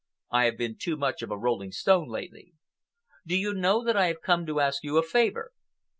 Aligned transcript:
I 0.31 0.45
have 0.45 0.57
been 0.57 0.79
too 0.79 0.97
much 0.97 1.21
of 1.21 1.29
a 1.29 1.37
rolling 1.37 1.71
stone 1.71 2.07
lately. 2.09 2.53
Do 3.27 3.35
you 3.37 3.53
know 3.53 3.83
that 3.83 3.95
I 3.95 4.07
have 4.07 4.23
come 4.23 4.47
to 4.47 4.59
ask 4.59 4.83
you 4.83 4.97
a 4.97 5.03
favor?" 5.03 5.51